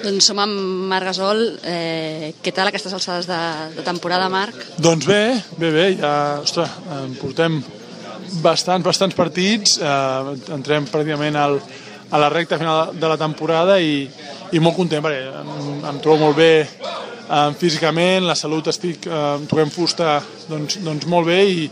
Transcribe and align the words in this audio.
Doncs 0.00 0.30
som 0.30 0.38
amb 0.40 0.86
Marc 0.88 1.10
Gasol. 1.10 1.42
Eh, 1.66 2.32
què 2.40 2.54
tal 2.56 2.70
aquestes 2.70 2.94
alçades 2.96 3.28
de, 3.28 3.40
de 3.76 3.84
temporada, 3.84 4.30
Marc? 4.32 4.56
Doncs 4.80 5.06
bé, 5.08 5.22
bé, 5.58 5.70
bé, 5.74 5.86
ja, 6.00 6.14
ostres, 6.40 6.72
en 6.96 7.14
portem 7.20 7.60
bastants, 8.40 8.86
bastants 8.86 9.16
partits, 9.18 9.76
eh, 9.82 10.34
entrem 10.56 10.88
pràcticament 10.88 11.36
al, 11.36 11.58
a 12.10 12.22
la 12.22 12.30
recta 12.32 12.58
final 12.58 12.94
de 12.96 13.12
la 13.12 13.18
temporada 13.20 13.78
i, 13.80 14.04
i 14.52 14.62
molt 14.62 14.78
content 14.78 15.04
perquè 15.04 15.26
em, 15.42 15.84
em 15.92 16.00
trobo 16.02 16.26
molt 16.26 16.38
bé 16.38 16.52
eh, 16.64 17.50
físicament, 17.58 18.26
la 18.26 18.38
salut 18.38 18.70
estic, 18.72 19.06
eh, 19.06 19.34
toquem 19.50 19.72
fusta 19.74 20.18
doncs, 20.48 20.80
doncs 20.86 21.08
molt 21.10 21.28
bé 21.28 21.42
i, 21.44 21.68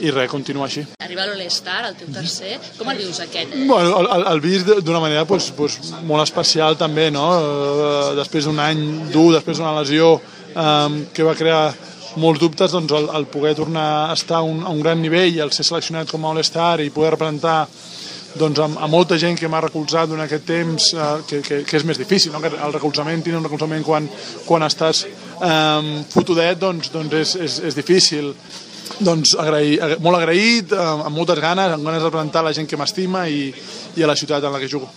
i 0.00 0.10
res, 0.10 0.30
continua 0.30 0.66
així. 0.66 0.84
Arriba 1.04 1.26
l'All-Star, 1.28 1.84
el 1.90 1.96
teu 1.98 2.10
tercer. 2.14 2.56
Com 2.78 2.90
el 2.92 3.00
vius, 3.02 3.20
aquest? 3.24 3.54
Bueno, 3.68 3.94
el, 4.00 4.08
el, 4.16 4.26
el 4.32 4.42
vist 4.44 4.70
d'una 4.80 5.00
manera 5.02 5.24
pues, 5.28 5.50
pues, 5.56 5.78
molt 6.08 6.24
especial 6.24 6.78
també, 6.80 7.10
no? 7.14 7.26
Eh, 7.38 8.12
després 8.18 8.48
d'un 8.48 8.60
any 8.62 8.82
dur, 9.12 9.30
després 9.36 9.60
d'una 9.60 9.74
lesió 9.80 10.14
eh, 10.16 11.02
que 11.12 11.26
va 11.26 11.36
crear 11.38 11.64
molts 12.20 12.42
dubtes, 12.42 12.72
doncs 12.72 12.92
el, 12.96 13.08
el 13.16 13.26
poder 13.32 13.54
tornar 13.56 14.10
a 14.10 14.14
estar 14.16 14.40
a 14.40 14.46
un, 14.46 14.62
a 14.64 14.72
un 14.72 14.80
gran 14.80 15.00
nivell, 15.00 15.40
el 15.40 15.52
ser 15.52 15.64
seleccionat 15.68 16.10
com 16.10 16.24
a 16.24 16.32
All-Star 16.32 16.80
i 16.84 16.90
poder 16.92 17.14
representar 17.14 17.66
doncs, 18.38 18.58
a, 18.58 18.68
a 18.84 18.88
molta 18.88 19.18
gent 19.20 19.36
que 19.38 19.48
m'ha 19.48 19.60
recolzat 19.64 20.08
durant 20.08 20.24
aquest 20.24 20.46
temps, 20.48 20.90
eh, 20.96 21.12
que, 21.28 21.40
que, 21.44 21.62
que 21.68 21.78
és 21.78 21.86
més 21.88 22.00
difícil, 22.00 22.32
no? 22.32 22.40
que 22.40 22.52
el 22.52 22.74
recolzament, 22.74 23.22
tindre 23.24 23.40
un 23.40 23.48
recolzament 23.48 23.84
quan, 23.86 24.08
quan 24.48 24.66
estàs 24.66 25.04
eh, 25.06 26.04
fotudet, 26.12 26.60
doncs, 26.60 26.92
doncs 26.92 27.18
és, 27.22 27.34
és, 27.46 27.58
és 27.70 27.78
difícil 27.78 28.32
doncs 29.02 29.34
agrair, 29.38 29.98
molt 30.02 30.18
agraït, 30.18 30.72
amb 30.72 31.16
moltes 31.16 31.40
ganes, 31.42 31.72
amb 31.74 31.84
ganes 31.86 32.02
de 32.02 32.08
representar 32.08 32.44
la 32.44 32.54
gent 32.56 32.68
que 32.68 32.78
m'estima 32.78 33.26
i, 33.28 33.50
i 33.96 34.02
a 34.02 34.10
la 34.10 34.16
ciutat 34.18 34.44
en 34.44 34.54
la 34.54 34.60
que 34.62 34.70
jugo. 34.70 34.90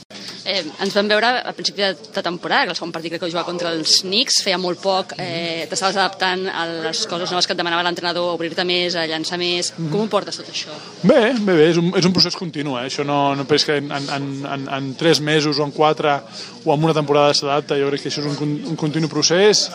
Eh, 0.46 0.62
ens 0.62 0.94
vam 0.94 1.08
veure 1.10 1.30
a 1.42 1.54
principi 1.58 1.82
de, 1.82 1.96
de 2.14 2.22
temporada, 2.22 2.68
que 2.68 2.76
el 2.76 2.78
segon 2.78 2.92
partit 2.94 3.10
crec 3.10 3.24
que 3.24 3.30
jugava 3.32 3.48
contra 3.48 3.72
els 3.74 3.98
Knicks, 4.06 4.44
feia 4.46 4.60
molt 4.62 4.78
poc, 4.84 5.16
eh, 5.18 5.66
t'estaves 5.72 5.98
adaptant 5.98 6.46
a 6.52 6.68
les 6.70 7.02
coses 7.10 7.34
noves 7.34 7.50
que 7.50 7.56
et 7.56 7.60
demanava 7.60 7.86
l'entrenador, 7.88 8.36
obrir-te 8.36 8.66
més, 8.68 8.94
a 8.94 9.08
llançar 9.10 9.40
més. 9.42 9.74
Mm 9.74 9.88
-hmm. 9.88 9.92
Com 9.92 10.02
ho 10.06 10.08
portes 10.08 10.38
tot 10.38 10.50
això? 10.54 10.70
Bé, 11.02 11.34
bé, 11.40 11.54
bé, 11.54 11.70
és 11.72 11.78
un, 11.78 11.92
és 11.98 12.06
un 12.06 12.14
procés 12.14 12.36
continu, 12.36 12.78
eh? 12.78 12.86
això 12.86 13.04
no, 13.04 13.36
no 13.36 13.46
penso 13.46 13.66
que 13.66 13.78
en, 13.78 13.92
en, 13.92 14.46
en, 14.46 14.70
en 14.70 14.96
tres 14.96 15.20
mesos 15.20 15.58
o 15.58 15.64
en 15.64 15.72
quatre 15.72 16.22
o 16.64 16.74
en 16.74 16.84
una 16.84 16.94
temporada 16.94 17.34
s'adapta, 17.34 17.80
jo 17.80 17.90
crec 17.90 18.02
que 18.02 18.10
això 18.10 18.22
és 18.22 18.40
un, 18.40 18.66
un 18.70 18.76
continu 18.76 19.08
procés 19.08 19.72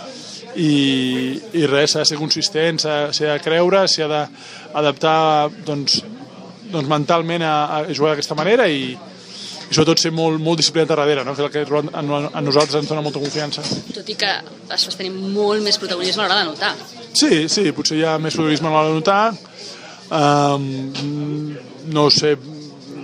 i, 0.56 0.72
i 1.60 1.66
res, 1.66 1.92
s'ha 1.92 2.02
de 2.02 2.08
ser 2.08 2.18
consistent, 2.18 2.80
s'ha 2.82 3.10
de 3.12 3.38
creure, 3.44 3.84
s'ha 3.88 4.08
d'adaptar 4.10 5.50
doncs, 5.66 6.00
doncs 6.70 6.90
mentalment 6.90 7.44
a, 7.46 7.54
a 7.76 7.94
jugar 7.94 8.14
d'aquesta 8.14 8.38
manera 8.38 8.66
i, 8.70 8.90
i 8.90 9.74
sobretot 9.74 10.02
ser 10.02 10.10
molt, 10.14 10.40
molt 10.42 10.58
disciplinat 10.58 10.90
a 10.90 10.98
darrere, 10.98 11.24
no? 11.26 11.34
que 11.36 11.44
és 11.44 11.46
el 11.46 11.52
que 11.54 11.62
a, 11.94 12.02
a 12.02 12.42
nosaltres 12.42 12.80
ens 12.80 12.90
dona 12.90 13.04
molta 13.06 13.22
confiança. 13.22 13.62
Tot 13.94 14.08
i 14.10 14.16
que 14.18 14.32
estàs 14.66 14.98
tenint 14.98 15.18
molt 15.34 15.62
més 15.62 15.78
protagonisme 15.78 16.24
a 16.24 16.26
l'hora 16.26 16.42
de 16.42 16.48
notar. 16.50 16.74
Sí, 17.14 17.46
sí, 17.52 17.70
potser 17.76 18.00
hi 18.00 18.06
ha 18.06 18.18
més 18.22 18.34
protagonisme 18.34 18.70
a 18.70 18.74
l'hora 18.74 18.90
de 18.90 18.98
notar. 18.98 19.22
Um, 20.10 21.54
no 21.94 22.08
sé, 22.10 22.34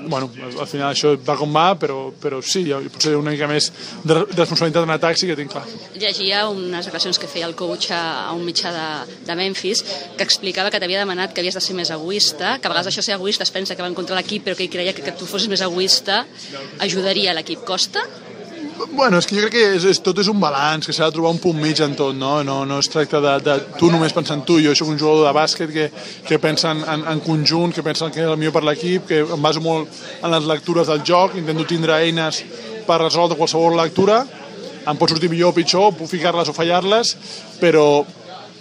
bueno, 0.08 0.30
al 0.60 0.68
final 0.68 0.92
això 0.92 1.14
va 1.26 1.36
com 1.38 1.52
va, 1.54 1.66
però, 1.78 2.10
però 2.22 2.40
sí, 2.42 2.64
potser 2.92 3.14
una 3.18 3.32
mica 3.34 3.48
més 3.50 3.70
de, 4.04 4.18
responsabilitat 4.34 4.86
en 4.86 4.94
atac 4.96 5.20
sí 5.20 5.30
que 5.30 5.36
tinc 5.38 5.52
clar. 5.54 5.64
Llegia 5.96 6.46
unes 6.52 6.88
declaracions 6.88 7.20
que 7.22 7.30
feia 7.30 7.48
el 7.48 7.56
coach 7.58 7.90
a, 7.94 8.02
a 8.28 8.34
un 8.36 8.44
mitjà 8.46 8.72
de, 8.74 8.86
de 9.26 9.38
Memphis 9.38 9.84
que 10.16 10.26
explicava 10.26 10.72
que 10.72 10.80
t'havia 10.82 11.02
demanat 11.02 11.34
que 11.34 11.44
havies 11.44 11.58
de 11.58 11.64
ser 11.64 11.76
més 11.78 11.92
egoista, 11.94 12.56
que 12.60 12.68
a 12.68 12.74
vegades 12.74 12.92
això 12.92 13.04
ser 13.04 13.16
egoista 13.16 13.46
es 13.46 13.54
pensa 13.54 13.76
que 13.76 13.84
va 13.84 13.90
en 13.90 13.98
contra 13.98 14.18
l'equip, 14.18 14.46
però 14.46 14.56
que 14.58 14.66
ell 14.66 14.72
creia 14.72 14.94
que, 14.96 15.04
que 15.06 15.16
tu 15.16 15.28
fossis 15.28 15.50
més 15.52 15.64
egoista 15.64 16.24
ajudaria 16.82 17.34
l'equip. 17.36 17.64
Costa? 17.66 18.04
Bueno, 18.92 19.18
és 19.18 19.26
que 19.26 19.36
jo 19.36 19.46
crec 19.46 19.54
que 19.54 19.64
és, 19.76 19.84
és, 19.88 19.98
tot 20.04 20.18
és 20.20 20.28
un 20.28 20.40
balanç, 20.40 20.86
que 20.88 20.94
s'ha 20.94 21.08
de 21.08 21.16
trobar 21.16 21.32
un 21.32 21.40
punt 21.40 21.56
mig 21.60 21.80
en 21.84 21.94
tot, 21.96 22.14
no? 22.16 22.42
No, 22.44 22.58
no 22.68 22.78
es 22.82 22.90
tracta 22.92 23.22
de, 23.24 23.32
de 23.44 23.56
tu 23.80 23.88
només 23.92 24.12
pensant 24.12 24.42
tu, 24.48 24.58
jo 24.60 24.74
soc 24.76 24.90
un 24.92 24.98
jugador 25.00 25.26
de 25.28 25.34
bàsquet 25.36 25.72
que, 25.72 25.86
que 26.26 26.38
pensa 26.42 26.74
en, 26.74 26.82
en, 26.84 27.04
en 27.14 27.22
conjunt, 27.24 27.72
que 27.72 27.84
pensa 27.86 28.10
que 28.12 28.24
és 28.24 28.28
el 28.28 28.36
millor 28.40 28.54
per 28.56 28.64
l'equip, 28.68 29.06
que 29.08 29.22
em 29.24 29.42
baso 29.42 29.62
molt 29.64 30.02
en 30.20 30.32
les 30.32 30.48
lectures 30.48 30.92
del 30.92 31.04
joc, 31.08 31.38
intento 31.40 31.68
tindre 31.68 31.96
eines 31.96 32.42
per 32.86 33.00
resoldre 33.02 33.38
qualsevol 33.40 33.78
lectura, 33.80 34.20
em 34.86 35.00
pot 35.00 35.10
sortir 35.10 35.32
millor 35.32 35.54
o 35.54 35.56
pitjor, 35.56 35.94
puc 35.96 36.10
ficar-les 36.12 36.52
o 36.52 36.56
fallar-les, 36.56 37.16
però, 37.62 38.04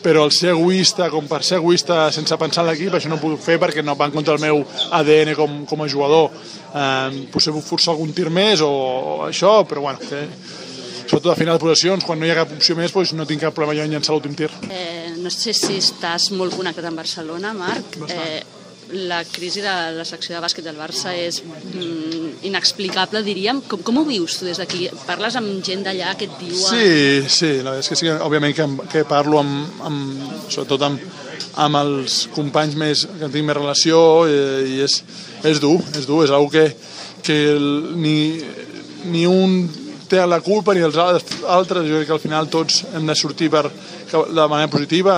però 0.05 0.27
el 0.27 0.33
ser 0.35 0.51
egoista, 0.53 1.07
com 1.09 1.25
per 1.25 1.41
ser 1.45 1.57
egoista 1.57 2.11
sense 2.13 2.37
pensar 2.37 2.61
en 2.61 2.69
l'equip, 2.69 2.93
això 2.93 3.09
no 3.09 3.17
ho 3.17 3.23
puc 3.23 3.41
fer 3.41 3.57
perquè 3.61 3.81
no 3.81 3.95
va 3.97 4.05
en 4.05 4.13
contra 4.13 4.35
el 4.37 4.43
meu 4.43 4.61
ADN 4.93 5.33
com, 5.37 5.63
com 5.65 5.81
a 5.81 5.89
jugador. 5.89 6.29
Eh, 6.69 7.25
potser 7.33 7.53
puc 7.55 7.65
forçar 7.65 7.95
algun 7.95 8.13
tir 8.13 8.29
més 8.29 8.61
o, 8.61 8.69
o 8.69 9.15
això, 9.25 9.57
però 9.65 9.87
bueno, 9.87 10.03
que, 10.03 10.21
sobretot 11.07 11.31
a 11.33 11.37
final 11.39 11.57
de 11.57 11.63
possessions, 11.63 12.05
quan 12.05 12.21
no 12.21 12.27
hi 12.27 12.33
ha 12.33 12.37
cap 12.43 12.53
opció 12.53 12.77
més, 12.77 12.93
doncs 12.93 13.15
no 13.17 13.25
tinc 13.25 13.47
cap 13.47 13.57
problema 13.57 13.79
jo 13.79 13.87
en 13.87 13.97
llançar 13.97 14.13
l'últim 14.13 14.37
tir. 14.37 14.51
Eh, 14.69 15.15
no 15.17 15.33
sé 15.33 15.55
si 15.57 15.79
estàs 15.81 16.29
molt 16.37 16.53
connectat 16.53 16.85
amb 16.85 17.01
Barcelona, 17.01 17.55
Marc. 17.57 17.97
Eh, 18.05 18.43
la 18.93 19.23
crisi 19.25 19.61
de 19.61 19.73
la 19.95 20.05
secció 20.05 20.35
de 20.35 20.41
bàsquet 20.43 20.65
del 20.65 20.77
Barça 20.77 21.13
és 21.17 21.41
mm, 21.41 22.45
inexplicable, 22.49 23.23
diríem. 23.25 23.61
Com, 23.69 23.81
com 23.85 24.01
ho 24.01 24.05
vius 24.07 24.37
tu 24.39 24.47
des 24.47 24.59
d'aquí? 24.61 24.89
Parles 25.07 25.37
amb 25.39 25.63
gent 25.65 25.85
d'allà 25.85 26.15
que 26.19 26.27
et 26.29 26.35
diuen... 26.41 26.59
Sí, 26.59 27.29
sí, 27.29 27.51
la 27.65 27.73
veritat 27.75 27.85
és 27.85 27.91
que 27.91 27.99
sí, 27.99 28.11
òbviament 28.27 28.55
que, 28.57 28.67
que 28.91 29.05
parlo 29.09 29.41
amb, 29.41 29.79
amb, 29.89 30.25
sobretot 30.47 30.85
amb, 30.89 31.07
amb 31.65 31.81
els 31.81 32.19
companys 32.35 32.75
més, 32.79 33.05
que 33.19 33.31
tinc 33.31 33.47
més 33.47 33.57
relació 33.57 33.99
i, 34.29 34.37
i 34.75 34.83
és, 34.85 34.99
és 35.47 35.63
dur, 35.63 35.79
és 35.95 36.05
dur, 36.05 36.23
és 36.25 36.33
una 36.35 36.51
que, 36.51 36.67
que 37.25 37.39
el, 37.55 37.71
ni, 37.97 38.17
ni 39.09 39.25
un 39.29 39.63
té 40.09 40.21
la 40.25 40.41
culpa 40.45 40.75
ni 40.75 40.83
els 40.85 40.97
altres, 40.97 41.87
jo 41.87 41.97
crec 41.97 42.07
que 42.09 42.13
al 42.13 42.21
final 42.21 42.49
tots 42.53 42.83
hem 42.93 43.07
de 43.09 43.15
sortir 43.17 43.49
per, 43.49 43.65
de 44.11 44.45
manera 44.51 44.69
positiva 44.69 45.15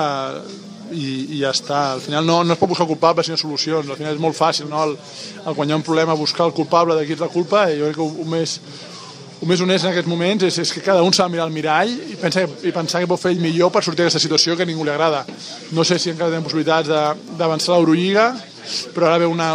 i, 0.92 1.38
i 1.38 1.40
ja 1.42 1.54
està. 1.56 1.94
Al 1.96 2.04
final 2.04 2.26
no, 2.26 2.42
no 2.44 2.56
es 2.56 2.60
pot 2.60 2.70
buscar 2.72 2.88
culpable 2.90 3.26
sinó 3.26 3.38
solucions. 3.40 3.90
Al 3.90 4.00
final 4.00 4.16
és 4.16 4.22
molt 4.22 4.38
fàcil, 4.38 4.70
no? 4.72 4.84
El, 4.84 4.96
el 5.46 5.72
ha 5.72 5.80
un 5.80 5.86
problema 5.86 6.18
buscar 6.18 6.48
el 6.48 6.54
culpable 6.54 6.96
de 6.96 7.06
qui 7.06 7.18
és 7.18 7.24
la 7.24 7.32
culpa 7.32 7.68
i 7.72 7.80
jo 7.80 7.90
crec 7.90 8.00
que 8.00 8.08
el 8.08 8.32
més, 8.32 8.58
el 9.42 9.52
més 9.52 9.62
honest 9.62 9.86
en 9.86 9.92
aquests 9.92 10.10
moments 10.10 10.48
és, 10.48 10.60
és 10.64 10.74
que 10.74 10.84
cada 10.86 11.04
un 11.06 11.14
s'ha 11.14 11.28
de 11.28 11.36
mirar 11.36 11.48
al 11.48 11.54
mirall 11.56 11.92
i, 11.92 12.16
pensa, 12.22 12.46
i 12.64 12.74
pensar 12.76 13.04
que 13.04 13.10
pot 13.10 13.22
fer 13.22 13.36
ell 13.36 13.44
millor 13.44 13.74
per 13.74 13.84
sortir 13.86 14.06
d'aquesta 14.06 14.24
situació 14.24 14.58
que 14.58 14.66
a 14.66 14.70
ningú 14.70 14.86
li 14.88 14.94
agrada. 14.94 15.26
No 15.78 15.86
sé 15.88 16.00
si 16.00 16.14
encara 16.14 16.34
tenen 16.34 16.48
possibilitats 16.48 16.90
d'avançar 17.38 17.76
a 17.76 17.80
l'Eurolliga, 17.80 18.32
però 18.96 19.12
ara 19.12 19.22
ve 19.22 19.30
una, 19.30 19.52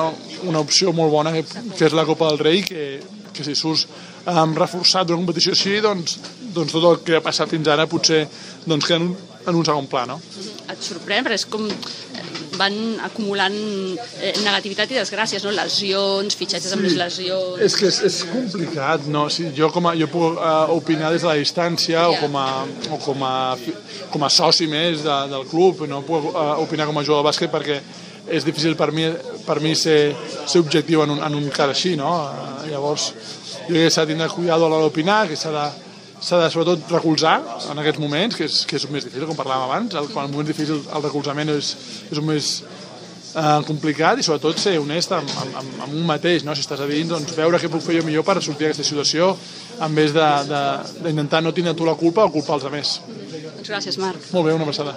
una 0.49 0.62
opció 0.62 0.93
molt 0.97 1.12
bona 1.12 1.32
que, 1.34 1.44
que 1.44 1.88
és 1.88 1.97
la 1.97 2.06
Copa 2.09 2.31
del 2.31 2.41
Rei, 2.43 2.62
que, 2.66 3.00
que 3.32 3.44
si 3.44 3.56
surts 3.59 3.87
um, 4.26 4.54
reforçat 4.56 5.09
d'una 5.09 5.22
competició 5.22 5.56
així, 5.56 5.81
doncs, 5.84 6.19
doncs 6.54 6.74
tot 6.76 6.88
el 6.90 7.02
que 7.06 7.18
ha 7.18 7.24
passat 7.24 7.50
fins 7.52 7.68
ara 7.72 7.88
potser 7.90 8.24
doncs, 8.66 8.86
queda 8.86 9.00
en 9.00 9.10
un, 9.10 9.16
en 9.46 9.58
un 9.58 9.66
segon 9.66 9.88
pla, 9.90 10.06
no? 10.08 10.20
Et 10.70 10.84
sorprèn, 10.86 11.26
però 11.26 11.36
és 11.36 11.46
com 11.50 11.68
van 12.58 12.74
acumulant 13.04 13.54
eh, 14.20 14.32
negativitat 14.44 14.92
i 14.92 14.98
desgràcies, 14.98 15.44
no? 15.46 15.52
Lesions, 15.56 16.36
fitxatges 16.38 16.70
sí. 16.70 16.76
amb 16.76 16.86
les 16.86 16.96
lesions... 16.98 17.58
És 17.64 17.76
que 17.78 17.88
és, 17.88 18.00
és 18.08 18.18
complicat, 18.30 19.06
no? 19.12 19.26
Si 19.32 19.48
jo, 19.56 19.70
com 19.74 19.88
a, 19.90 19.94
jo 19.98 20.08
puc 20.12 20.38
uh, 20.38 20.70
opinar 20.74 21.12
des 21.14 21.24
de 21.24 21.30
la 21.30 21.36
distància 21.40 21.96
yeah. 21.96 22.10
o, 22.10 22.18
com 22.20 22.38
a, 22.38 22.46
o 22.92 23.00
com, 23.02 23.26
a, 23.26 23.34
com 24.12 24.26
a 24.26 24.30
soci 24.32 24.69
més 24.70 25.04
de, 25.06 25.19
del 25.32 25.46
club, 25.50 25.84
no 25.90 26.02
puc 26.06 26.32
uh, 26.32 26.56
opinar 26.62 26.88
com 26.90 27.00
a 27.00 27.04
jugador 27.06 27.24
de 27.24 27.30
bàsquet 27.30 27.52
perquè 27.52 27.80
és 28.32 28.44
difícil 28.46 28.76
per 28.78 28.92
mi, 28.94 29.08
per 29.46 29.58
mi 29.64 29.74
ser, 29.78 30.12
ser 30.46 30.62
objectiu 30.62 31.02
en 31.02 31.16
un, 31.16 31.22
en 31.24 31.38
un 31.40 31.48
cas 31.54 31.72
així, 31.72 31.96
no? 31.98 32.12
Uh, 32.28 32.66
llavors, 32.70 33.10
jo 33.62 33.72
crec 33.72 33.88
que 33.88 33.94
s'ha 33.94 34.06
de 34.06 34.14
tindre 34.14 34.30
cuidado 34.34 34.69
a 34.69 34.70
l'hora 34.70 34.86
d'opinar, 34.86 35.24
que 35.30 35.38
s'ha 35.38 35.54
de, 35.54 35.66
s'ha 36.22 36.38
de 36.38 36.50
sobretot 36.54 36.92
recolzar 36.94 37.40
en 37.70 37.82
aquests 37.82 38.00
moments, 38.02 38.38
que 38.38 38.46
és, 38.46 38.62
que 38.68 38.78
és 38.78 38.86
el 38.86 38.94
més 38.94 39.06
difícil, 39.06 39.26
com 39.26 39.38
parlàvem 39.38 39.66
abans, 39.66 39.98
el, 39.98 40.08
quan 40.12 40.28
el 40.28 40.32
moment 40.34 40.48
difícil 40.48 40.78
el 40.78 41.04
recolzament 41.04 41.50
és, 41.56 41.74
és 42.10 42.20
el 42.20 42.26
més 42.26 42.52
eh, 43.34 43.60
complicat 43.66 44.20
i 44.20 44.26
sobretot 44.26 44.60
ser 44.60 44.76
honest 44.80 45.14
amb, 45.16 45.32
amb, 45.42 45.80
amb 45.86 45.90
un 45.90 46.06
mateix, 46.08 46.46
no? 46.46 46.54
si 46.54 46.64
estàs 46.64 46.82
a 46.82 46.88
dins, 46.90 47.10
doncs 47.10 47.34
veure 47.36 47.60
què 47.60 47.70
puc 47.72 47.82
fer 47.84 47.98
jo 47.98 48.06
millor 48.06 48.26
per 48.26 48.38
sortir 48.40 48.68
d'aquesta 48.68 48.86
situació 48.86 49.32
en 49.82 49.98
vez 49.98 50.14
d'intentar 50.14 51.42
no 51.42 51.54
tindre 51.56 51.74
tu 51.74 51.88
la 51.88 51.98
culpa 51.98 52.26
o 52.28 52.32
culpar 52.34 52.60
els 52.60 52.68
altres. 52.70 52.94
Doncs 53.62 53.70
gràcies, 53.70 53.98
Marc. 54.02 54.18
Molt 54.34 54.48
bé, 54.48 54.54
una 54.56 54.66
passada. 54.66 54.90